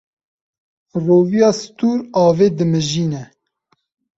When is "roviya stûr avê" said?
1.03-2.47